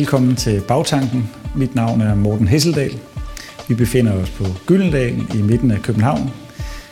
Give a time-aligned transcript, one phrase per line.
[0.00, 1.30] Velkommen til Bagtanken.
[1.56, 2.98] Mit navn er Morten Hesseldal.
[3.68, 6.30] Vi befinder os på Gyldendal i midten af København.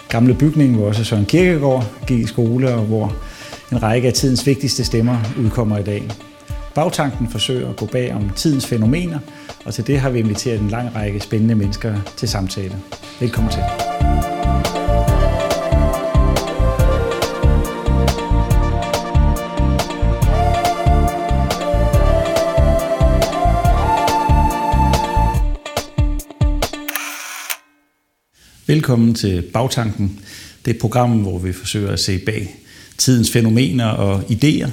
[0.08, 3.16] Gamle bygning, hvor også Søren Kirkegaard gik i skole, og hvor
[3.72, 6.08] en række af tidens vigtigste stemmer udkommer i dag.
[6.74, 9.18] Bagtanken forsøger at gå bag om tidens fænomener,
[9.64, 12.76] og til det har vi inviteret en lang række spændende mennesker til samtale.
[13.20, 13.87] Velkommen til.
[28.68, 30.20] Velkommen til Bagtanken.
[30.64, 32.56] Det er programmet, program, hvor vi forsøger at se bag
[32.98, 34.70] tidens fænomener og idéer.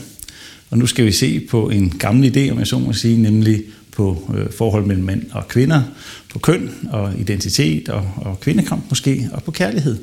[0.69, 3.63] Og nu skal vi se på en gammel idé, om jeg så må sige, nemlig
[3.91, 5.81] på øh, forhold mellem mænd og kvinder,
[6.29, 9.97] på køn og identitet og, og kvindekamp måske, og på kærlighed.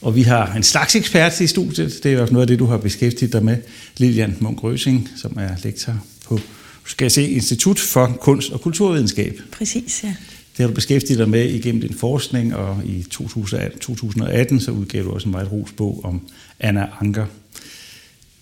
[0.00, 2.66] Og vi har en slags ekspert i studiet, det er også noget af det, du
[2.66, 3.56] har beskæftiget dig med,
[3.96, 5.94] Lilian Munk Røsing, som er lektor
[6.26, 6.40] på
[6.84, 9.40] skal jeg se, Institut for Kunst og Kulturvidenskab.
[9.52, 10.14] Præcis, ja.
[10.60, 15.10] Det har du beskæftiget dig med igennem din forskning, og i 2018 så udgav du
[15.10, 16.20] også en meget ros bog om
[16.60, 17.26] Anna Anker.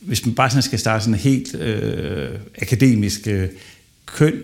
[0.01, 2.31] Hvis man bare sådan skal starte sådan helt øh,
[2.63, 3.49] akademisk øh,
[4.07, 4.43] køn,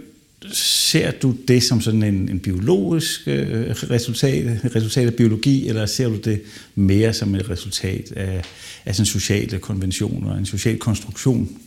[0.53, 6.09] ser du det som sådan en, en biologisk øh, resultat, resultat af biologi, eller ser
[6.09, 6.43] du det
[6.75, 8.43] mere som et resultat af,
[8.85, 11.59] af sådan sociale konventioner, en social konstruktion?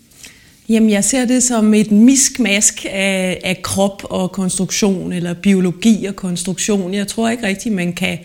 [0.69, 6.15] Jamen, jeg ser det som et miskmask af, af krop og konstruktion, eller biologi og
[6.15, 6.93] konstruktion.
[6.93, 8.19] Jeg tror ikke rigtigt, man kan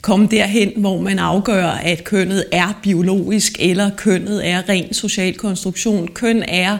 [0.00, 6.08] komme derhen, hvor man afgør, at kønnet er biologisk, eller kønnet er ren social konstruktion.
[6.08, 6.78] Køn er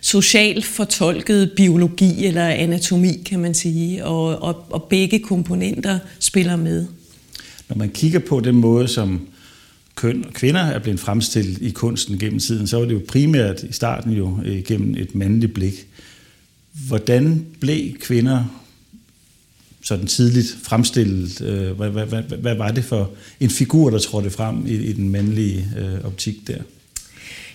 [0.00, 6.86] socialt fortolket biologi eller anatomi, kan man sige, og, og, og begge komponenter spiller med.
[7.68, 9.20] Når man kigger på den måde, som
[9.96, 13.62] køn og kvinder er blevet fremstillet i kunsten gennem tiden, så var det jo primært
[13.62, 15.86] i starten jo øh, gennem et mandligt blik.
[16.86, 18.44] Hvordan blev kvinder
[19.82, 21.40] sådan tidligt fremstillet?
[21.40, 24.92] Øh, hvad, hvad, hvad, hvad var det for en figur, der trådte frem i, i
[24.92, 26.62] den mandlige øh, optik der?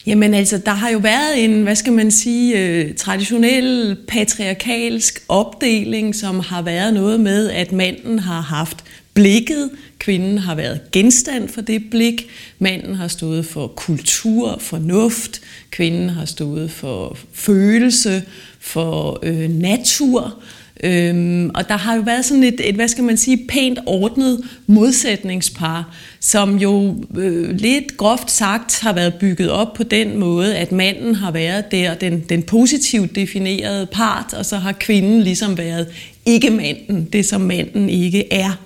[0.06, 6.16] Jamen altså, der har jo været en, hvad skal man sige, øh, traditionel patriarkalsk opdeling,
[6.16, 9.70] som har været noget med, at manden har haft blikket,
[10.00, 12.30] kvinden har været genstand for det blik,
[12.60, 15.42] manden har stået for kultur, fornuft,
[15.72, 18.24] kvinden har stået for følelse,
[18.60, 20.44] for øh, natur,
[20.84, 24.42] Øhm, og der har jo været sådan et, et, hvad skal man sige, pænt ordnet
[24.68, 30.72] modsætningspar, som jo øh, lidt groft sagt har været bygget op på den måde, at
[30.72, 35.88] manden har været der, den, den positivt definerede part, og så har kvinden ligesom været
[36.26, 38.60] ikke manden, det som manden ikke er.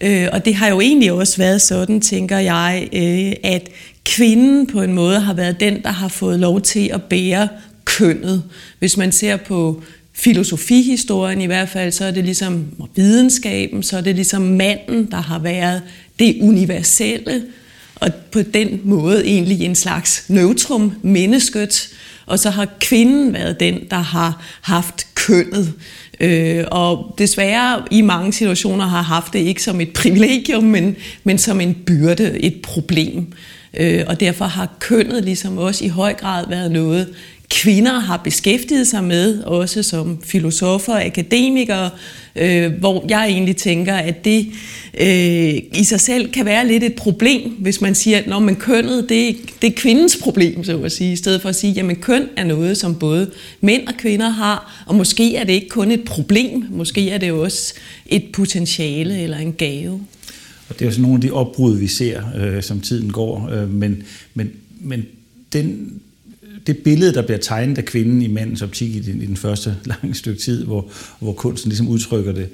[0.00, 3.68] Øh, og det har jo egentlig også været sådan, tænker jeg, øh, at
[4.04, 7.48] kvinden på en måde har været den, der har fået lov til at bære
[7.84, 8.42] kønnet.
[8.78, 9.82] Hvis man ser på
[10.14, 12.66] filosofihistorien i hvert fald, så er det ligesom
[12.96, 15.82] videnskaben, så er det ligesom manden, der har været
[16.18, 17.42] det universelle,
[17.94, 21.88] og på den måde egentlig en slags neutrum, mennesket,
[22.26, 25.72] og så har kvinden været den, der har haft kønnet.
[26.20, 31.38] Øh, og desværre i mange situationer har haft det ikke som et privilegium, men, men
[31.38, 33.32] som en byrde, et problem.
[33.76, 37.08] Øh, og derfor har kønnet ligesom også i høj grad været noget,
[37.50, 41.90] kvinder har beskæftiget sig med, også som filosofer og akademikere,
[42.36, 44.46] øh, hvor jeg egentlig tænker, at det
[45.00, 48.56] øh, i sig selv kan være lidt et problem, hvis man siger, at når man
[48.56, 52.00] kønnet, det, det er kvindens problem, så at sige, i stedet for at sige, at
[52.00, 53.30] køn er noget, som både
[53.60, 57.32] mænd og kvinder har, og måske er det ikke kun et problem, måske er det
[57.32, 57.74] også
[58.06, 60.00] et potentiale eller en gave.
[60.68, 63.50] Og det er jo sådan nogle af de opbrud, vi ser, øh, som tiden går,
[63.52, 64.02] øh, men,
[64.34, 64.50] men,
[64.80, 65.06] men
[65.52, 66.00] den,
[66.66, 69.76] det billede, der bliver tegnet af kvinden i mandens optik i den, i den første
[70.02, 72.48] lange stykke tid, hvor, hvor kunsten ligesom udtrykker det,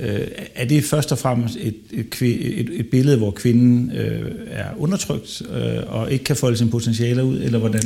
[0.00, 0.20] øh,
[0.54, 5.42] er det først og fremmest et, et, et, et billede, hvor kvinden øh, er undertrykt
[5.54, 7.82] øh, og ikke kan folde sine potentialer ud, eller hvordan?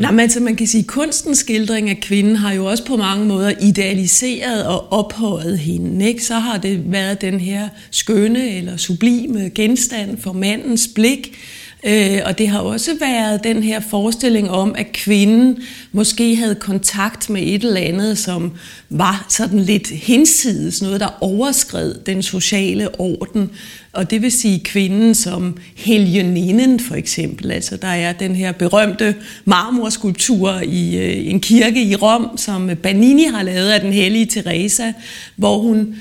[0.00, 2.96] Nej, men altså man kan sige, at kunstens skildring af kvinden har jo også på
[2.96, 6.08] mange måder idealiseret og ophøjet hende.
[6.08, 6.24] Ikke?
[6.24, 11.36] Så har det været den her skønne eller sublime genstand for mandens blik,
[11.84, 15.58] Øh, og det har også været den her forestilling om, at kvinden
[15.92, 18.52] måske havde kontakt med et eller andet, som
[18.90, 23.50] var sådan lidt hinsides, noget der overskred den sociale orden.
[23.92, 27.50] Og det vil sige kvinden som helgeninden for eksempel.
[27.50, 29.14] Altså der er den her berømte
[29.44, 34.92] marmorskulptur i øh, en kirke i Rom, som Banini har lavet af den hellige Teresa,
[35.36, 35.96] hvor hun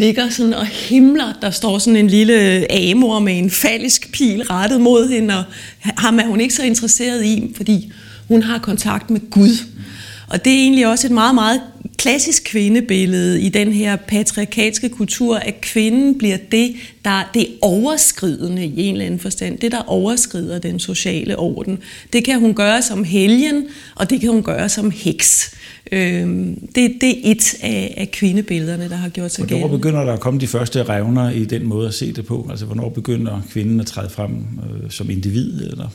[0.00, 1.32] ligger sådan og himler.
[1.42, 5.44] Der står sådan en lille amor med en falsk pil rettet mod hende, og
[5.80, 7.92] ham er hun ikke så interesseret i, fordi
[8.28, 9.66] hun har kontakt med Gud.
[10.28, 11.60] Og det er egentlig også et meget, meget
[12.00, 16.74] klassisk kvindebillede i den her patriarkalske kultur, at kvinden bliver det,
[17.04, 19.58] der det overskridende i en eller anden forstand.
[19.58, 21.78] Det, der overskrider den sociale orden.
[22.12, 25.54] Det kan hun gøre som helgen, og det kan hun gøre som heks.
[25.92, 29.68] Øhm, det, det er et af, af kvindebillederne, der har gjort sig gældende.
[29.68, 32.46] Hvornår begynder der at komme de første revner i den måde at se det på?
[32.50, 35.62] Altså, hvornår begynder kvinden at træde frem øh, som individ?
[35.62, 35.88] Eller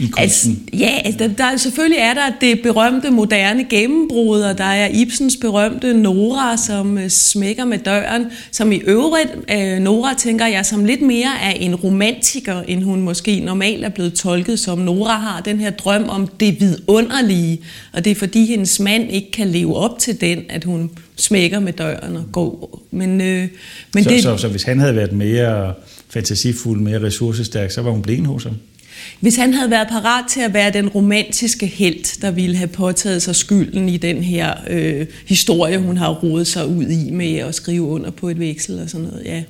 [0.00, 0.18] i kunsten?
[0.18, 4.88] Altså, ja, altså, der, der, selvfølgelig er der det berømte moderne gennembrud, og der er
[4.92, 10.66] Ibsens berømte Nora, som uh, smækker med døren, som i øvrigt, uh, Nora tænker jeg,
[10.66, 14.78] som lidt mere er en romantiker, end hun måske normalt er blevet tolket som.
[14.78, 17.60] Nora har den her drøm om det vidunderlige,
[17.92, 21.60] og det er fordi hendes mand ikke kan leve op til den, at hun smækker
[21.60, 22.82] med døren og går.
[22.90, 23.48] Men, øh,
[23.94, 25.74] men så, det, så, så hvis han havde været mere
[26.08, 28.54] fantasifuld, mere ressourcestærk, så var hun blevet hos ham?
[29.20, 33.22] Hvis han havde været parat til at være den romantiske held, der ville have påtaget
[33.22, 37.54] sig skylden i den her øh, historie, hun har rodet sig ud i med at
[37.54, 39.42] skrive under på et veksel og sådan noget, ja.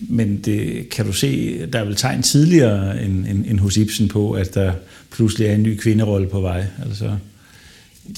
[0.00, 4.08] Men det, kan du se, der er vel tegn tidligere end, end, end hos Ibsen
[4.08, 4.72] på, at der
[5.10, 6.64] pludselig er en ny kvinderolle på vej?
[6.84, 7.10] Altså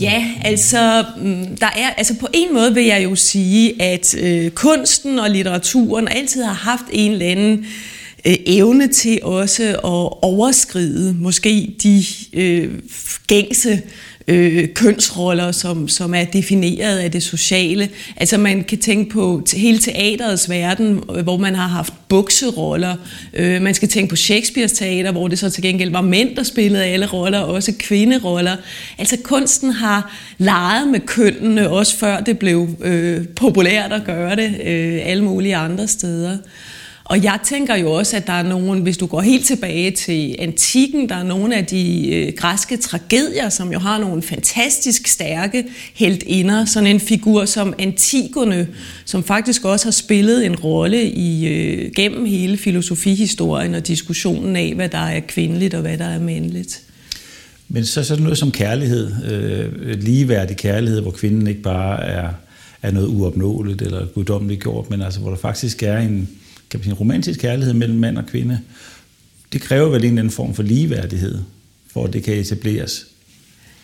[0.00, 4.50] Ja, altså, mm, der er, altså på en måde vil jeg jo sige, at øh,
[4.50, 7.66] kunsten og litteraturen altid har haft en eller anden øh,
[8.26, 12.70] Øh, evne til også at overskride måske de øh,
[13.26, 13.82] gængse
[14.28, 17.88] øh, kønsroller, som, som er defineret af det sociale.
[18.16, 22.96] Altså man kan tænke på hele teaterets verden, øh, hvor man har haft bukseroller.
[23.34, 26.42] Øh, man skal tænke på Shakespeares teater, hvor det så til gengæld var mænd, der
[26.42, 28.56] spillede alle roller, også kvinderoller.
[28.98, 34.54] Altså kunsten har leget med kønnene, også før det blev øh, populært at gøre det
[34.64, 36.36] øh, alle mulige andre steder.
[37.10, 40.36] Og jeg tænker jo også, at der er nogen, hvis du går helt tilbage til
[40.38, 45.64] antikken, der er nogle af de øh, græske tragedier, som jo har nogle fantastisk stærke
[45.94, 46.64] heltinder.
[46.64, 48.68] Sådan en figur som Antigone,
[49.04, 54.72] som faktisk også har spillet en rolle i øh, gennem hele filosofihistorien og diskussionen af,
[54.74, 56.82] hvad der er kvindeligt og hvad der er mandligt.
[57.68, 62.28] Men så sådan noget som kærlighed, øh, ligeværdig kærlighed, hvor kvinden ikke bare er,
[62.82, 66.28] er noget uopnåeligt eller guddommeligt gjort, men altså hvor der faktisk er en,
[66.70, 68.60] kan man sige, romantisk kærlighed mellem mand og kvinde,
[69.52, 71.38] det kræver vel en eller anden form for ligeværdighed,
[71.92, 73.06] for at det kan etableres.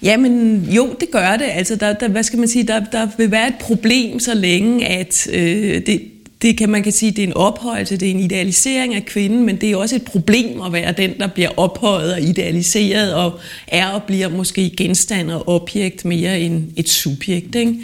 [0.02, 1.46] Jamen jo, det gør det.
[1.50, 4.86] Altså, der, der, hvad skal man sige, der, der vil være et problem så længe,
[4.86, 6.02] at øh, det,
[6.42, 9.46] det kan man kan sige, det er en ophøjelse, det er en idealisering af kvinden,
[9.46, 13.38] men det er også et problem at være den, der bliver ophøjet og idealiseret, og
[13.68, 17.54] er og bliver måske genstand og objekt mere end et subjekt.
[17.54, 17.74] Ikke?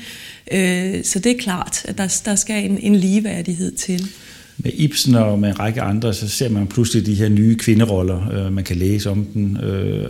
[0.53, 4.09] Øh, så det er klart, at der, der skal en, en ligeværdighed til
[4.63, 8.31] med Ibsen og med en række andre, så ser man pludselig de her nye kvinderoller.
[8.31, 9.57] Øh, man kan læse om den.
[9.57, 10.09] Øh,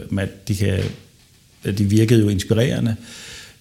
[0.48, 0.78] de, kan,
[1.78, 2.96] de virkede jo inspirerende.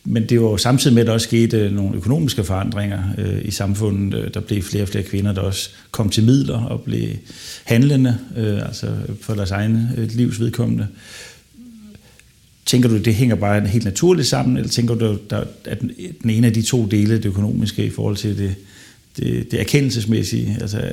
[0.03, 3.45] Men det var jo samtidig med, at der også skete øh, nogle økonomiske forandringer øh,
[3.45, 4.19] i samfundet.
[4.19, 7.09] Øh, der blev flere og flere kvinder, der også kom til midler og blev
[7.63, 8.87] handlende, øh, altså
[9.21, 10.87] for deres egen øh, livs vedkommende.
[12.65, 15.81] Tænker du, det hænger bare helt naturligt sammen, eller tænker du, der, at
[16.21, 18.55] den ene af de to dele, det økonomiske i forhold til det
[19.17, 20.91] det, det erkendelsesmæssige, altså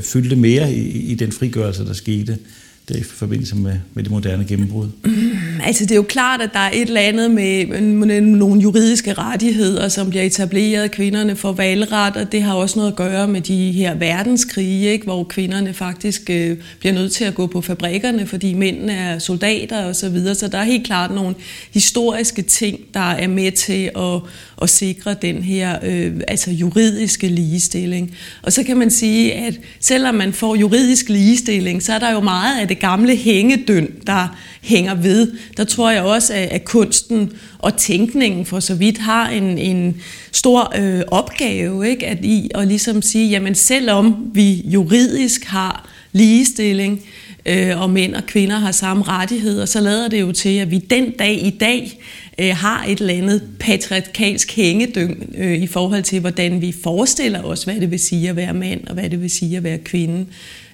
[0.00, 2.38] fyldte mere i, i den frigørelse, der skete?
[2.88, 4.88] Det i forbindelse med, med det moderne gennembrud?
[5.64, 9.12] Altså det er jo klart, at der er et eller andet med, med nogle juridiske
[9.12, 10.90] rettigheder, som bliver etableret.
[10.90, 15.04] Kvinderne får valgret, og det har også noget at gøre med de her verdenskrige, ikke?
[15.04, 19.84] hvor kvinderne faktisk øh, bliver nødt til at gå på fabrikkerne, fordi mændene er soldater
[19.84, 20.34] og så videre.
[20.34, 21.34] Så der er helt klart nogle
[21.72, 24.20] historiske ting, der er med til at,
[24.62, 28.14] at sikre den her øh, altså juridiske ligestilling.
[28.42, 32.20] Og så kan man sige, at selvom man får juridisk ligestilling, så er der jo
[32.20, 35.32] meget af det gamle hængedøn, der hænger ved.
[35.56, 39.96] Der tror jeg også, at, kunsten og tænkningen for så vidt har en, en
[40.32, 42.06] stor øh, opgave ikke?
[42.06, 47.02] At, i at ligesom sige, jamen selvom vi juridisk har ligestilling,
[47.46, 50.78] øh, og mænd og kvinder har samme rettigheder, så lader det jo til, at vi
[50.78, 51.98] den dag i dag
[52.38, 57.64] øh, har et eller andet patriarkalsk hængedøng øh, i forhold til, hvordan vi forestiller os,
[57.64, 60.26] hvad det vil sige at være mand, og hvad det vil sige at være kvinde.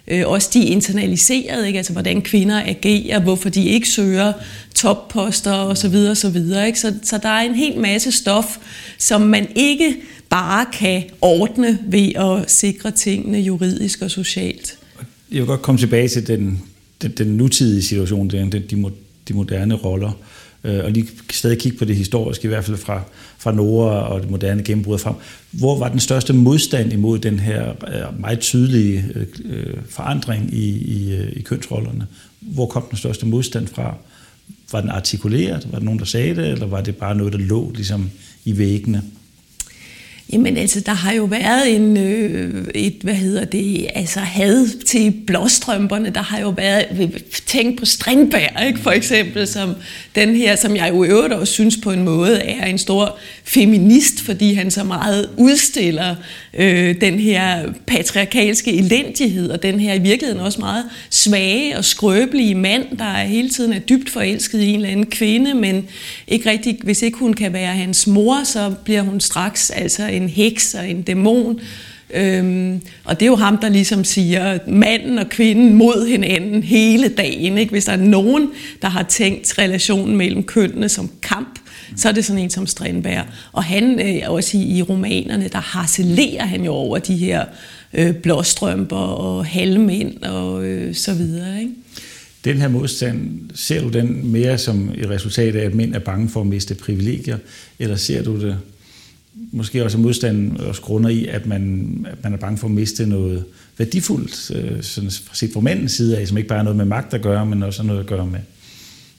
[0.09, 1.77] Øh, også de internaliserede, ikke?
[1.77, 4.33] altså hvordan kvinder agerer, hvorfor de ikke søger
[4.75, 5.95] topposter osv.
[5.95, 6.37] osv.
[6.67, 6.81] Ikke?
[6.81, 8.57] Så, så der er en hel masse stof,
[8.99, 9.97] som man ikke
[10.29, 14.79] bare kan ordne ved at sikre tingene juridisk og socialt.
[15.31, 16.63] Jeg vil godt komme tilbage til den,
[17.03, 18.93] den, den nutidige situation, den, de,
[19.29, 22.77] de moderne roller øh, øh, og lige stadig kigge på det historiske, i hvert fald
[22.77, 23.03] fra,
[23.39, 25.15] fra Nora og det moderne gennembrud frem.
[25.51, 29.05] Hvor var den største modstand imod den her øh, meget tydelige
[29.45, 32.07] øh, forandring i, i, øh, i kønsrollerne?
[32.41, 33.95] Hvor kom den største modstand fra?
[34.73, 35.69] Var den artikuleret?
[35.73, 36.49] Var der nogen, der sagde det?
[36.49, 38.11] Eller var det bare noget, der lå ligesom
[38.45, 39.03] i væggene?
[40.33, 45.15] Jamen altså, der har jo været en, øh, et, hvad hedder det, altså had til
[45.27, 46.11] blåstrømperne.
[46.11, 46.87] Der har jo været,
[47.47, 49.75] tænk på Strindberg, ikke, for eksempel, som
[50.15, 54.21] den her, som jeg jo øvrigt også synes på en måde er en stor feminist,
[54.21, 56.15] fordi han så meget udstiller
[56.55, 62.55] øh, den her patriarkalske elendighed, og den her i virkeligheden også meget svage og skrøbelige
[62.55, 65.89] mand, der er hele tiden er dybt forelsket i en eller anden kvinde, men
[66.29, 70.29] ikke rigtig, hvis ikke hun kan være hans mor, så bliver hun straks altså en
[70.29, 71.61] heks og en dæmon.
[72.15, 77.09] Øhm, og det er jo ham, der ligesom siger, manden og kvinden mod hinanden hele
[77.09, 77.59] dagen.
[77.59, 77.71] Ikke?
[77.71, 78.49] Hvis der er nogen,
[78.83, 81.59] der har tænkt relationen mellem kønnene som kamp,
[81.97, 83.25] så er det sådan en som Strindberg.
[83.53, 87.45] Og han, øh, også i, i romanerne, der harcelerer han jo over de her
[87.95, 91.61] øh, blåstrømper og halvmænd og øh, så videre.
[91.61, 91.73] Ikke?
[92.45, 96.29] Den her modstand, ser du den mere som et resultat af, at mænd er bange
[96.29, 97.39] for at miste privilegier,
[97.79, 98.59] eller ser du det
[99.35, 103.07] måske også modstanden også grunder i, at man, at man er bange for at miste
[103.07, 103.45] noget
[103.79, 107.15] værdifuldt, øh, sådan set fra mændens side af, som ikke bare er noget med magt
[107.15, 108.41] at gøre, men også noget at gøre med,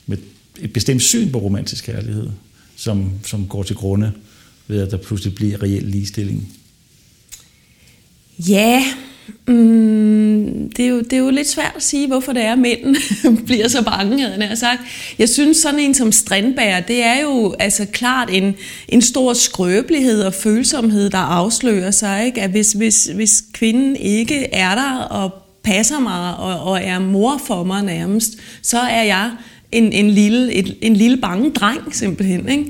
[0.08, 0.18] med
[0.60, 2.30] et bestemt syn på romantisk kærlighed,
[2.76, 4.12] som, som går til grunde
[4.68, 6.54] ved, at der pludselig bliver reel ligestilling.
[8.50, 8.84] Ja,
[9.48, 10.13] Mm,
[10.78, 12.96] det, er jo, det er jo lidt svært at sige, hvorfor det er, at mænd
[13.46, 14.82] bliver så bange, havde jeg sagt.
[15.20, 18.56] Jeg synes, sådan en som Strindberg, det er jo altså klart en,
[18.90, 22.26] en stor skrøbelighed og følsomhed, der afslører sig.
[22.26, 22.42] Ikke?
[22.42, 25.34] At hvis, hvis, hvis kvinden ikke er der og
[25.64, 29.32] passer mig og, og er mor for mig nærmest, så er jeg
[29.72, 32.50] en, en, lille, et, en lille bange dreng simpelthen.
[32.50, 32.66] Ikke?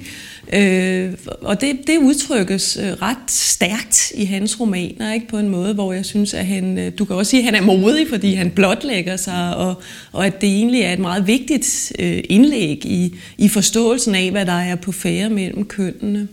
[0.54, 5.74] Øh, og det, det udtrykkes øh, ret stærkt i hans romaner, ikke på en måde,
[5.74, 8.34] hvor jeg synes, at han, øh, du kan også sige, at han er modig, fordi
[8.34, 9.82] han blotlægger sig, og,
[10.12, 14.46] og at det egentlig er et meget vigtigt øh, indlæg i, i forståelsen af, hvad
[14.46, 16.28] der er på færre mellem kønnene.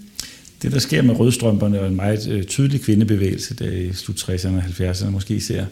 [0.63, 4.63] Det, der sker med rødstrømperne, og en meget tydelig kvindebevægelse, der i slut 60'erne og
[4.63, 5.65] 70'erne måske især,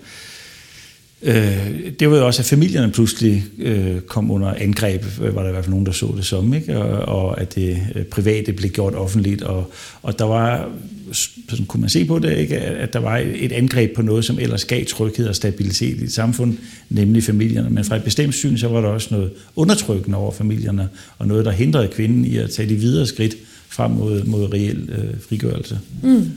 [1.22, 5.48] Øh, det var jo også, at familierne pludselig øh, kom under angreb, øh, var der
[5.48, 6.78] i hvert fald nogen, der så det som, ikke?
[6.78, 9.72] Og, og at det øh, private blev gjort offentligt, og,
[10.02, 10.70] og der var,
[11.12, 12.56] sådan kunne man se på det, ikke?
[12.58, 16.12] at der var et angreb på noget, som ellers gav tryghed og stabilitet i et
[16.12, 16.56] samfund,
[16.90, 17.70] nemlig familierne.
[17.70, 21.44] Men fra et bestemt syn, så var der også noget undertrykkende over familierne, og noget,
[21.44, 23.37] der hindrede kvinden i at tage de videre skridt
[23.68, 25.78] frem mod, mod reel øh, frigørelse.
[26.02, 26.30] Mm.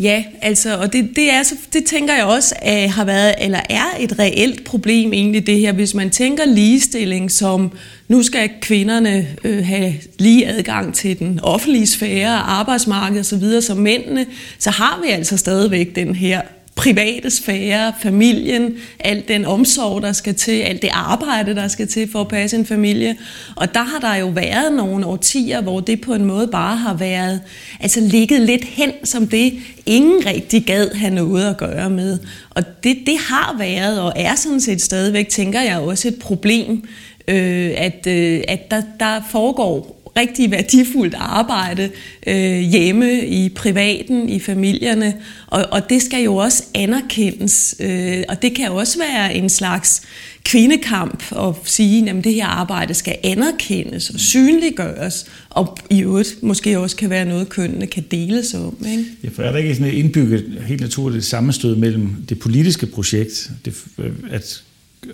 [0.00, 3.60] Ja, altså, og det, det, er, så, det tænker jeg også at har været, eller
[3.70, 7.72] er et reelt problem egentlig det her, hvis man tænker ligestilling som,
[8.08, 13.60] nu skal kvinderne øh, have lige adgang til den offentlige sfære, arbejdsmarked osv.
[13.60, 14.26] som mændene,
[14.58, 16.40] så har vi altså stadigvæk den her
[16.80, 22.10] private sfære, familien, al den omsorg, der skal til, alt det arbejde, der skal til
[22.12, 23.16] for at passe en familie.
[23.56, 26.94] Og der har der jo været nogle årtier, hvor det på en måde bare har
[26.94, 27.40] været,
[27.80, 29.52] altså ligget lidt hen som det,
[29.86, 32.18] ingen rigtig gad have noget at gøre med.
[32.50, 36.84] Og det, det har været og er sådan set stadigvæk, tænker jeg, også et problem,
[37.28, 41.90] øh, at, øh, at der, der foregår rigtig værdifuldt arbejde
[42.26, 45.14] øh, hjemme i privaten, i familierne,
[45.46, 50.02] og, og det skal jo også anerkendes, øh, og det kan også være en slags
[50.44, 56.78] kvindekamp at sige, at det her arbejde skal anerkendes og synliggøres, og i øvrigt måske
[56.78, 58.76] også kan være noget, kønnene kan deles om.
[58.90, 59.04] Ikke?
[59.24, 63.50] Ja, for er der ikke sådan et indbygget, helt naturligt sammenstød mellem det politiske projekt,
[63.64, 64.62] det, øh, at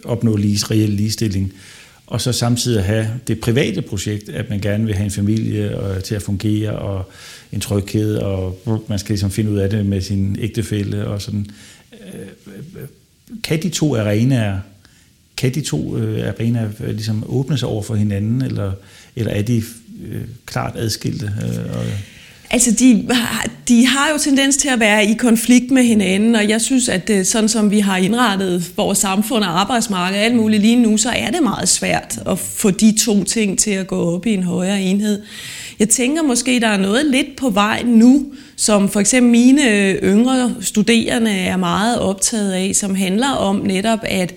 [0.05, 1.53] opnå lige, reel ligestilling,
[2.07, 6.05] og så samtidig have det private projekt, at man gerne vil have en familie og,
[6.05, 7.11] til at fungere, og
[7.53, 8.59] en tryghed, og
[8.89, 11.47] man skal ligesom finde ud af det med sin ægtefælle og sådan.
[11.93, 12.87] Øh,
[13.45, 14.61] kan de to arenaer,
[15.37, 18.73] kan de to øh, arenaer ligesom åbne sig over for hinanden, eller,
[19.17, 19.63] eller er de
[20.07, 21.33] øh, klart adskilte?
[21.43, 21.85] Øh, og
[22.51, 23.09] Altså, de,
[23.69, 27.09] de har jo tendens til at være i konflikt med hinanden, og jeg synes, at
[27.09, 30.97] det, sådan som vi har indrettet vores samfund og arbejdsmarked og alt muligt lige nu,
[30.97, 34.35] så er det meget svært at få de to ting til at gå op i
[34.35, 35.23] en højere enhed.
[35.79, 38.27] Jeg tænker måske, der er noget lidt på vej nu,
[38.57, 43.99] som for eksempel mine øh, yngre studerende er meget optaget af, som handler om netop
[44.03, 44.35] at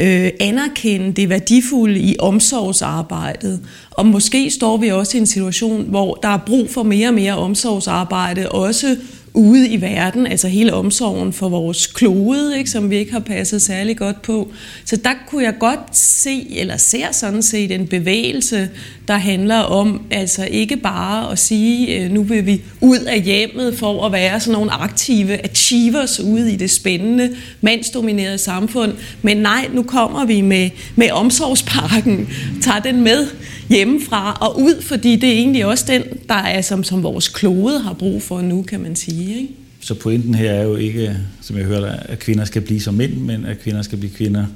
[0.00, 3.60] øh, anerkende det værdifulde i omsorgsarbejdet.
[3.90, 7.14] Og måske står vi også i en situation, hvor der er brug for mere og
[7.14, 8.96] mere omsorgsarbejde, også
[9.38, 13.62] ude i verden, altså hele omsorgen for vores klode, ikke, som vi ikke har passet
[13.62, 14.52] særlig godt på.
[14.84, 18.68] Så der kunne jeg godt se, eller ser sådan set en bevægelse,
[19.08, 23.78] der handler om altså ikke bare at sige, øh, nu vil vi ud af hjemmet
[23.78, 28.92] for at være sådan nogle aktive achievers ude i det spændende, mandsdominerede samfund,
[29.22, 32.28] men nej, nu kommer vi med, med omsorgsparken,
[32.62, 33.26] tager den med
[33.68, 37.78] hjemmefra og ud, fordi det er egentlig også den, der er som, som vores klode
[37.78, 39.27] har brug for nu, kan man sige.
[39.36, 39.54] Ikke?
[39.80, 43.14] Så pointen her er jo ikke, som jeg hørte, at kvinder skal blive som mænd,
[43.14, 44.46] men at kvinder skal blive kvinder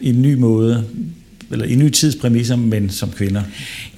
[0.00, 0.84] i en ny måde,
[1.52, 3.42] eller i ny tidspræmisser, men som kvinder.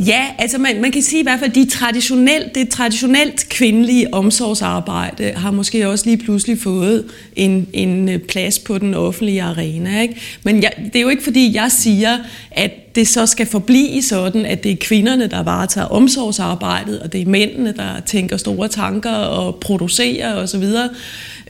[0.06, 4.14] Ja, altså man, man kan sige i hvert fald, at de traditionelt, det traditionelt kvindelige
[4.14, 7.04] omsorgsarbejde har måske også lige pludselig fået
[7.36, 10.00] en, en øh, plads på den offentlige arena.
[10.02, 10.14] Ikke?
[10.42, 12.18] Men jeg, det er jo ikke fordi, jeg siger,
[12.50, 17.20] at det så skal forblive sådan, at det er kvinderne, der varetager omsorgsarbejdet, og det
[17.20, 20.64] er mændene, der tænker store tanker og producerer osv.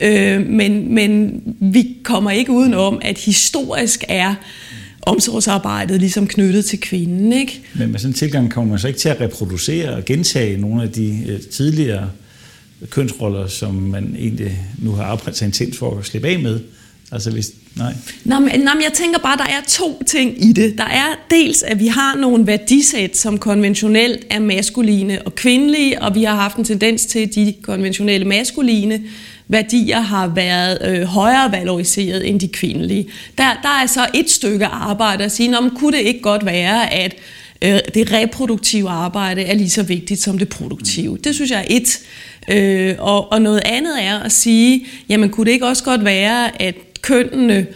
[0.00, 4.34] Øh, men, men vi kommer ikke udenom, at historisk er
[5.06, 7.32] omsorgsarbejdet ligesom knyttet til kvinden.
[7.32, 7.60] Ikke?
[7.74, 10.82] Men med sådan en tilgang kommer man så ikke til at reproducere og gentage nogle
[10.82, 12.10] af de øh, tidligere
[12.90, 16.60] kønsroller, som man egentlig nu har arbejdet sig intens for at slippe af med.
[17.12, 17.94] Altså hvis, nej.
[18.24, 20.78] Nå, men, nå, men jeg tænker bare, der er to ting i det.
[20.78, 26.14] Der er dels, at vi har nogle værdisæt, som konventionelt er maskuline og kvindelige, og
[26.14, 29.02] vi har haft en tendens til, at de konventionelle maskuline
[29.48, 33.08] værdier har været øh, højere valoriseret end de kvindelige.
[33.38, 36.94] Der, der er så et stykke arbejde at sige, om kunne det ikke godt være,
[36.94, 37.14] at
[37.62, 41.18] øh, det reproduktive arbejde er lige så vigtigt som det produktive.
[41.24, 42.00] Det synes jeg er et.
[42.48, 46.62] Øh, og, og noget andet er at sige, jamen kunne det ikke også godt være,
[46.62, 47.66] at kønnene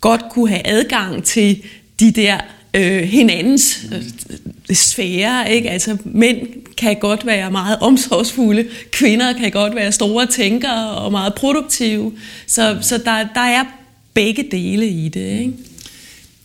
[0.00, 1.62] godt kunne have adgang til
[2.00, 2.40] de der
[2.76, 5.52] øh, hinandens øh, sfære.
[5.52, 5.70] Ikke?
[5.70, 6.38] Altså, mænd
[6.76, 12.12] kan godt være meget omsorgsfulde, kvinder kan godt være store tænkere og meget produktive.
[12.46, 13.64] Så, så der, der er
[14.14, 15.40] begge dele i det.
[15.40, 15.52] Ikke?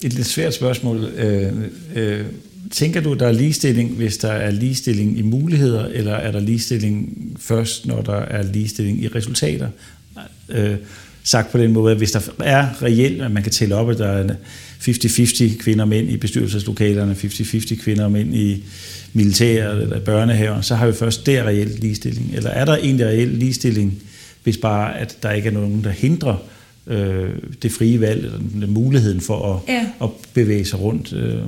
[0.03, 1.03] Et lidt svært spørgsmål.
[1.03, 1.53] Øh,
[1.95, 2.25] øh,
[2.71, 7.17] tænker du, der er ligestilling, hvis der er ligestilling i muligheder, eller er der ligestilling
[7.39, 9.67] først, når der er ligestilling i resultater?
[10.49, 10.75] Øh,
[11.23, 13.97] sagt på den måde, at hvis der er reelt, at man kan tælle op, at
[13.97, 14.33] der er
[14.81, 18.63] 50-50 kvinder og mænd i bestyrelseslokalerne, 50-50 kvinder og mænd i
[19.13, 22.31] militæret eller børnehaver, så har vi først der reelt ligestilling.
[22.33, 24.03] Eller er der egentlig reelt ligestilling,
[24.43, 26.35] hvis bare at der ikke er nogen, der hindrer
[26.87, 27.29] øh,
[27.61, 29.85] det frie valg, eller muligheden for at, ja.
[30.01, 31.13] at bevæge sig rundt?
[31.13, 31.39] Øh.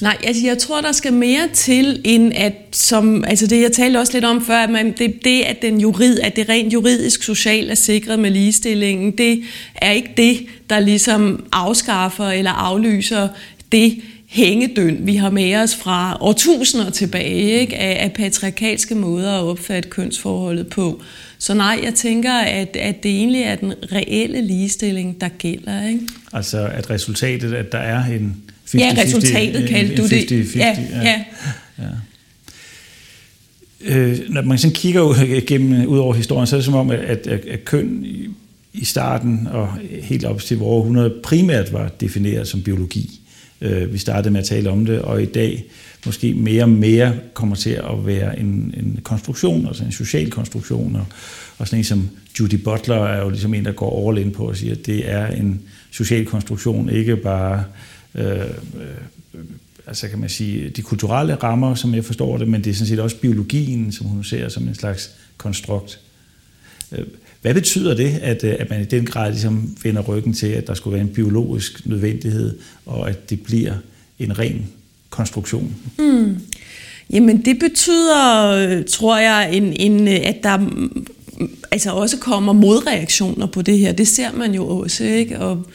[0.00, 3.98] Nej, altså jeg tror, der skal mere til, end at, som, altså det jeg talte
[3.98, 7.22] også lidt om før, at man, det, det, at, den jurid, at det rent juridisk
[7.22, 9.42] socialt er sikret med ligestillingen, det
[9.74, 13.28] er ikke det, der ligesom afskaffer eller aflyser
[13.72, 17.76] det hængedøn, vi har med os fra årtusinder tilbage, ikke?
[17.76, 21.02] Af, af patriarkalske måder at opfatte kønsforholdet på.
[21.38, 25.88] Så nej, jeg tænker, at, at det egentlig er den reelle ligestilling, der gælder.
[25.88, 26.00] Ikke?
[26.32, 30.10] Altså at resultatet, at der er en 50, ja, resultatet kaldte du det.
[30.10, 31.24] 50, 50, ja, ja.
[31.78, 31.88] ja.
[33.80, 37.00] Øh, når man sådan kigger gennem, ud over historien, så er det som om, at,
[37.00, 38.28] at, at køn i,
[38.72, 39.68] i starten og
[40.02, 43.20] helt op til vores århundrede primært var defineret som biologi.
[43.60, 45.64] Øh, vi startede med at tale om det, og i dag
[46.06, 50.96] måske mere og mere kommer til at være en, en konstruktion, altså en social konstruktion,
[50.96, 51.06] og,
[51.58, 54.48] og sådan en som Judy Butler er jo ligesom en, der går all in på
[54.48, 57.64] og siger, at det er en social konstruktion, ikke bare øh,
[58.16, 59.44] Øh, øh,
[59.86, 62.86] altså kan man sige, de kulturelle rammer, som jeg forstår det, men det er sådan
[62.86, 66.00] set også biologien, som hun ser som en slags konstrukt.
[66.92, 67.06] Øh,
[67.42, 70.66] hvad betyder det, at, øh, at man i den grad ligesom vender ryggen til, at
[70.66, 73.74] der skulle være en biologisk nødvendighed, og at det bliver
[74.18, 74.66] en ren
[75.10, 75.74] konstruktion?
[75.98, 76.36] Mm.
[77.10, 80.70] Jamen det betyder, tror jeg, en, en, at der
[81.70, 83.92] altså også kommer modreaktioner på det her.
[83.92, 85.38] Det ser man jo også, ikke?
[85.38, 85.66] Og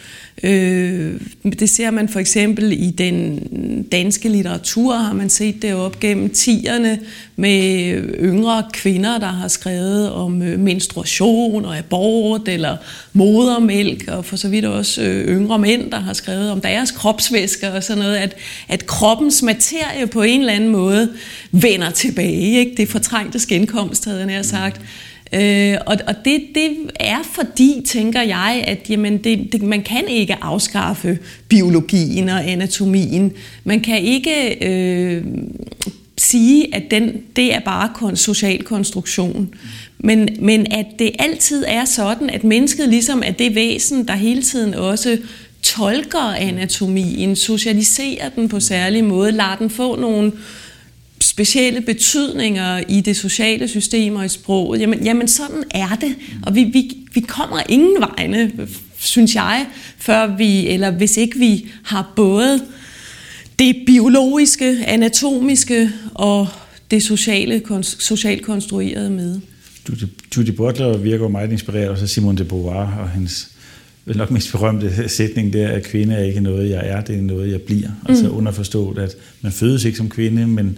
[0.43, 1.13] Øh,
[1.59, 6.29] det ser man for eksempel i den danske litteratur, har man set det op gennem
[6.29, 6.99] tierne
[7.35, 12.77] med yngre kvinder, der har skrevet om øh, menstruation og abort eller
[13.13, 17.71] modermælk, og for så vidt også øh, yngre mænd, der har skrevet om deres kropsvæsker
[17.71, 18.35] og sådan noget, at,
[18.67, 21.09] at kroppens materie på en eller anden måde
[21.51, 22.59] vender tilbage.
[22.59, 22.73] Ikke?
[22.77, 24.81] Det fortrængte skinkomst, havde jeg sagt.
[25.33, 30.07] Øh, og og det, det er fordi, tænker jeg, at jamen, det, det, man kan
[30.07, 33.33] ikke afskaffe biologien og anatomien.
[33.63, 35.23] Man kan ikke øh,
[36.17, 39.53] sige, at den, det er bare en social konstruktion.
[39.99, 44.41] Men, men at det altid er sådan, at mennesket ligesom er det væsen, der hele
[44.41, 45.17] tiden også
[45.63, 50.31] tolker anatomien, socialiserer den på særlig måde, lader den få nogle
[51.21, 56.15] specielle betydninger i det sociale system og i sproget, jamen, jamen sådan er det.
[56.43, 58.51] Og vi, vi, vi kommer ingen vegne,
[58.99, 59.65] synes jeg,
[59.97, 62.61] før vi, eller hvis ikke vi har både
[63.59, 66.47] det biologiske, anatomiske og
[66.91, 69.39] det sociale, socialt konstruerede med.
[70.37, 73.51] Judy Butler virker meget inspireret, og så Simone de Beauvoir og hendes
[74.05, 77.21] vel nok mest berømte sætning der, at kvinde er ikke noget, jeg er, det er
[77.21, 77.87] noget, jeg bliver.
[77.87, 78.09] Mm.
[78.09, 80.77] Altså underforstået, at man fødes ikke som kvinde, men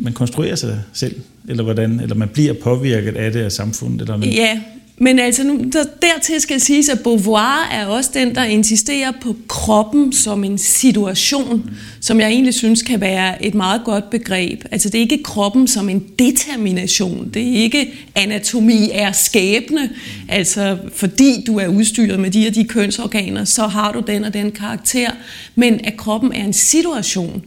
[0.00, 1.14] man konstruerer sig selv,
[1.48, 4.00] eller hvordan, eller man bliver påvirket af det af samfundet.
[4.00, 4.34] Eller noget.
[4.34, 4.60] Ja,
[5.02, 9.36] men altså, nu, der, dertil skal siges, at Beauvoir er også den, der insisterer på
[9.48, 14.64] kroppen som en situation, som jeg egentlig synes kan være et meget godt begreb.
[14.70, 17.30] Altså, det er ikke kroppen som en determination.
[17.34, 19.90] Det er ikke anatomi er skæbne.
[20.28, 24.34] Altså, fordi du er udstyret med de og de kønsorganer, så har du den og
[24.34, 25.10] den karakter.
[25.54, 27.42] Men at kroppen er en situation,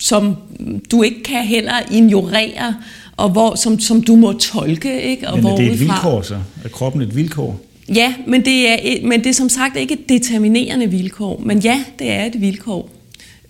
[0.00, 0.36] som
[0.90, 2.74] du ikke kan heller ignorere,
[3.16, 5.02] og hvor, som, som du må tolke.
[5.02, 5.28] Ikke?
[5.28, 6.38] Og men er det et vilkår så?
[6.64, 7.60] Er kroppen et vilkår?
[7.94, 11.42] Ja, men det er, men det er som sagt ikke et determinerende vilkår.
[11.44, 12.90] Men ja, det er et vilkår.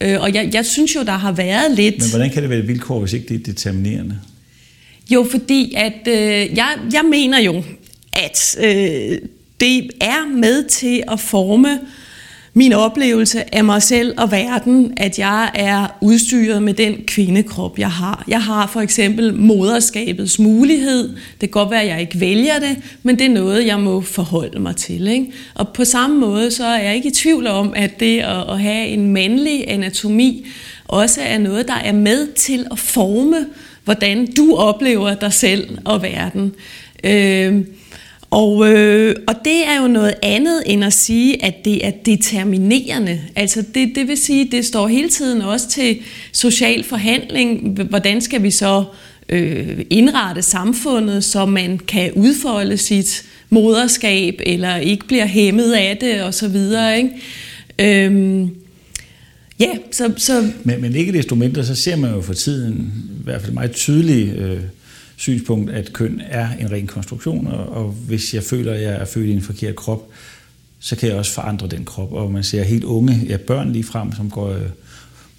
[0.00, 1.98] Øh, og jeg, jeg synes jo, der har været lidt...
[1.98, 4.18] Men hvordan kan det være et vilkår, hvis ikke det er determinerende?
[5.10, 7.62] Jo, fordi at øh, jeg, jeg mener jo,
[8.12, 9.18] at øh,
[9.60, 11.80] det er med til at forme
[12.54, 17.90] min oplevelse af mig selv og verden, at jeg er udstyret med den kvindekrop, jeg
[17.90, 18.24] har.
[18.28, 21.08] Jeg har for eksempel moderskabets mulighed.
[21.08, 24.00] Det kan godt være, at jeg ikke vælger det, men det er noget, jeg må
[24.00, 25.06] forholde mig til.
[25.06, 25.26] Ikke?
[25.54, 28.86] Og på samme måde, så er jeg ikke i tvivl om, at det at have
[28.86, 30.46] en mandlig anatomi
[30.92, 33.46] også er noget, der er med til at forme,
[33.84, 36.54] hvordan du oplever dig selv og verden.
[37.04, 37.64] Øh,
[38.32, 43.20] og, øh, og det er jo noget andet end at sige, at det er determinerende.
[43.36, 45.98] Altså det, det vil sige, det står hele tiden også til
[46.32, 47.82] social forhandling.
[47.82, 48.84] Hvordan skal vi så
[49.28, 56.22] øh, indrette samfundet, så man kan udfolde sit moderskab, eller ikke bliver hæmmet af det,
[56.22, 56.96] og så videre.
[56.96, 57.10] Ikke?
[57.78, 58.50] Øhm,
[59.60, 60.12] ja, så...
[60.16, 63.52] så men, men ikke desto mindre, så ser man jo for tiden i hvert fald
[63.52, 64.36] meget tydeligt...
[64.36, 64.60] Øh
[65.22, 69.04] synspunkt, at køn er en ren konstruktion, og, og hvis jeg føler, at jeg er
[69.04, 70.08] født i en forkert krop,
[70.80, 72.12] så kan jeg også forandre den krop.
[72.12, 74.62] Og man ser helt unge, ja børn lige frem, som går øh,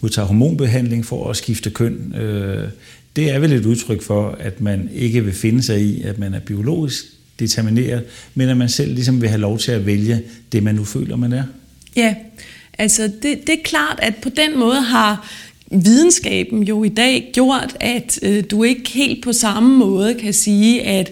[0.01, 2.15] modtager hormonbehandling for at skifte køn.
[2.15, 2.69] Øh,
[3.15, 6.33] det er vel et udtryk for, at man ikke vil finde sig i, at man
[6.33, 7.05] er biologisk
[7.39, 8.03] determineret,
[8.35, 11.15] men at man selv ligesom vil have lov til at vælge det, man nu føler,
[11.15, 11.43] man er.
[11.95, 12.15] Ja,
[12.77, 15.29] altså det, det er klart, at på den måde har
[15.73, 20.83] videnskaben jo i dag gjort, at øh, du ikke helt på samme måde kan sige,
[20.83, 21.11] at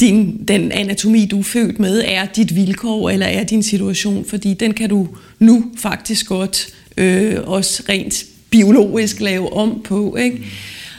[0.00, 4.54] din, den anatomi, du er født med, er dit vilkår eller er din situation, fordi
[4.54, 10.16] den kan du nu faktisk godt øh, også rent biologisk lave om på.
[10.16, 10.36] Ikke?
[10.36, 10.44] Mm.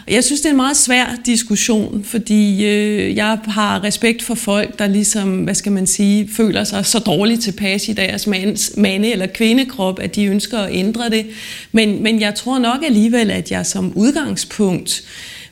[0.08, 4.80] Jeg synes, det er en meget svær diskussion, fordi øh, jeg har respekt for folk,
[4.80, 9.12] der ligesom, hvad skal man sige, føler sig så dårligt tilpas i deres mands, mande-
[9.12, 11.26] eller kvindekrop, at de ønsker at ændre det.
[11.72, 15.04] Men, men jeg tror nok alligevel, at jeg som udgangspunkt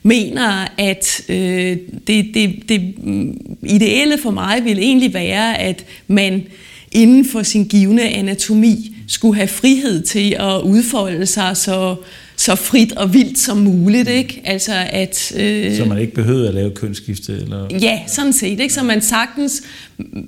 [0.03, 6.43] mener, at øh, det, det, det mm, ideelle for mig vil egentlig være, at man
[6.91, 11.95] inden for sin givende anatomi skulle have frihed til at udfolde sig så
[12.35, 14.41] så frit og vildt som muligt, ikke?
[14.45, 15.33] Altså at...
[15.39, 17.33] Øh, så man ikke behøver at lave kønsskifte?
[17.33, 17.67] Eller?
[17.81, 18.73] Ja, sådan set, ikke?
[18.73, 19.63] Så man sagtens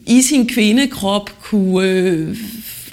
[0.07, 2.37] i sin kvindekrop kunne øh,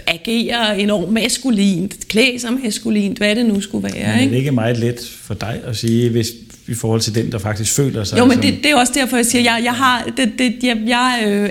[0.06, 4.16] agere enormt maskulint, klæde sig maskulint, hvad det nu skulle være.
[4.16, 6.32] Men det er ikke meget let for dig at sige, hvis
[6.68, 8.18] i forhold til den, der faktisk føler sig.
[8.18, 8.42] Jo, men som...
[8.42, 11.48] det, det er også derfor, jeg siger, jeg, jeg har, det, det, jeg, jeg øh,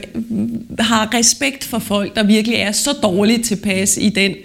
[0.79, 4.36] har respekt for folk, der virkelig er så dårligt tilpas i den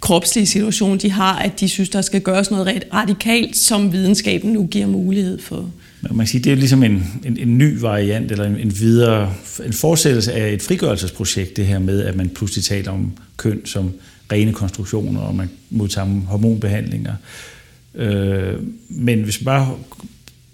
[0.00, 4.66] kropslige situation, de har, at de synes, der skal gøres noget radikalt, som videnskaben nu
[4.66, 5.70] giver mulighed for.
[6.02, 9.34] Man kan sige, det er ligesom en, en, en ny variant, eller en, en videre,
[9.66, 13.92] en fortsættelse af et frigørelsesprojekt, det her med, at man pludselig taler om køn som
[14.32, 17.14] rene konstruktioner, og man modtager hormonbehandlinger.
[17.94, 18.54] Øh,
[18.88, 19.74] men hvis man bare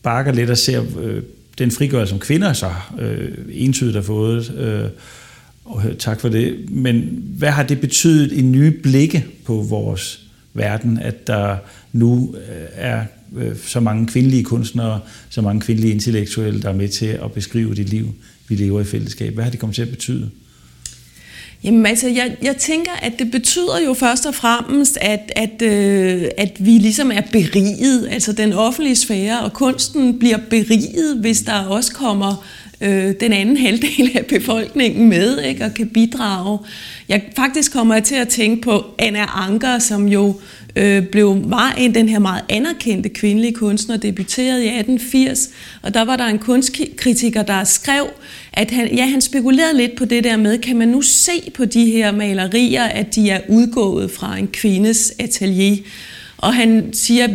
[0.03, 1.23] bakker lidt og ser øh,
[1.59, 4.91] den frigørelse, som kvinder så øh, entydigt har fået, øh,
[5.65, 6.71] og øh, tak for det.
[6.71, 11.57] Men hvad har det betydet i nye blikke på vores verden, at der
[11.93, 13.05] nu øh, er
[13.37, 17.75] øh, så mange kvindelige kunstnere, så mange kvindelige intellektuelle, der er med til at beskrive
[17.75, 18.15] det liv,
[18.49, 19.35] vi lever i fællesskab?
[19.35, 20.31] Hvad har det kommet til at betyde?
[21.65, 26.25] Jamen altså, jeg, jeg tænker, at det betyder jo først og fremmest, at, at, øh,
[26.39, 31.53] at vi ligesom er beriget, altså den offentlige sfære og kunsten bliver beriget, hvis der
[31.53, 32.45] også kommer
[32.81, 36.59] øh, den anden halvdel af befolkningen med ikke, og kan bidrage.
[37.09, 40.35] Jeg faktisk kommer jeg til at tænke på Anna Anker, som jo
[40.77, 45.49] øh, blev var en den her meget anerkendte kvindelige kunstner, debuterede i 1880,
[45.83, 48.07] og der var der en kunstkritiker, der skrev,
[48.57, 51.65] at han, ja, han spekulerede lidt på det der med, kan man nu se på
[51.65, 55.77] de her malerier, at de er udgået fra en kvindes atelier?
[56.37, 57.27] Og han siger,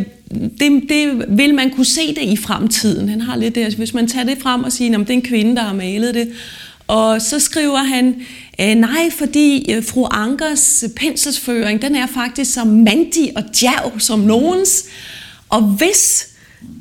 [0.58, 3.08] det, det vil man kunne se det i fremtiden.
[3.08, 5.22] Han har lidt det, hvis man tager det frem og siger, at det er en
[5.22, 6.32] kvinde, der har malet det.
[6.86, 8.14] Og så skriver han,
[8.60, 14.20] øh, nej, fordi øh, fru Ankers penselsføring, den er faktisk så mandig og djerv som
[14.20, 14.84] nogens.
[15.48, 16.31] Og hvis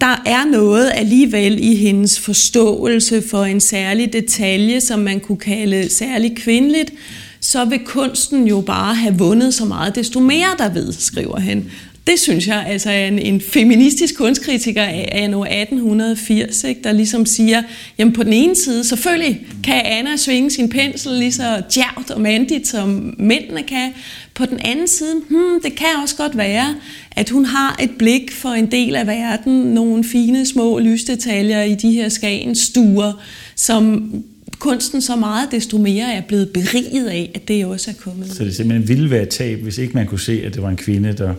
[0.02, 5.89] der er noget alligevel i hendes forståelse for en særlig detalje, som man kunne kalde
[5.89, 6.94] særlig kvindeligt,
[7.39, 11.72] så vil kunsten jo bare have vundet så meget, desto mere der ved, skriver han.
[12.08, 17.64] Det synes jeg altså en, en feministisk kunstkritiker af nu 1880, ikke, der ligesom siger,
[17.98, 22.22] jamen på den ene side, selvfølgelig kan Anna svinge sin pensel lige så djævt og
[22.22, 23.90] mandigt, som mændene kan.
[24.34, 26.76] På den anden side, hmm, det kan også godt være,
[27.12, 31.76] at hun har et blik for en del af verden, nogle fine små lysdetaljer i
[31.76, 33.24] de her skagenstuer,
[33.56, 34.14] som
[34.60, 38.32] kunsten så meget desto mere er blevet beriget af, at det også er kommet.
[38.32, 40.78] Så det simpelthen ville være tab, hvis ikke man kunne se, at det var en
[40.78, 41.34] kvinde, der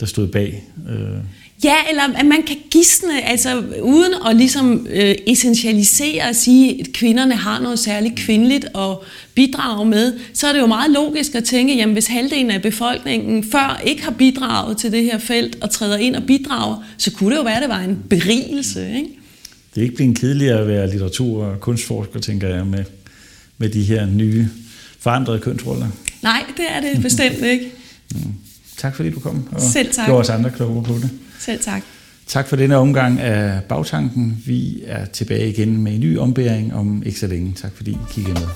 [0.00, 0.64] der stod bag.
[0.88, 1.18] Øh.
[1.64, 6.92] Ja, eller at man kan gisne, altså uden at ligesom øh, essentialisere og sige, at
[6.92, 8.96] kvinderne har noget særligt kvindeligt at
[9.34, 13.44] bidrage med, så er det jo meget logisk at tænke, jamen hvis halvdelen af befolkningen
[13.44, 17.30] før ikke har bidraget til det her felt og træder ind og bidrager, så kunne
[17.30, 18.88] det jo være, at det var en berigelse.
[18.96, 19.08] Ikke?
[19.74, 22.84] Det er ikke blevet kedeligere at være litteratur- og kunstforsker, tænker jeg, med,
[23.58, 24.48] med de her nye
[24.98, 25.86] forandrede kønsroller.
[26.22, 27.72] Nej, det er det bestemt ikke.
[28.14, 28.20] mm.
[28.78, 30.06] Tak fordi du kom og Selv tak.
[30.06, 31.10] gjorde os andre klogere på det.
[31.40, 31.82] Selv tak.
[32.26, 34.42] Tak for denne omgang af Bagtanken.
[34.46, 37.52] Vi er tilbage igen med en ny ombæring om ikke så længe.
[37.56, 38.48] Tak fordi I kiggede med.